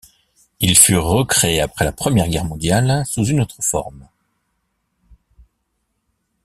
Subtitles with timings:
[0.61, 4.09] Ils furent recréés après la Première Guerre mondiale sous une autre forme.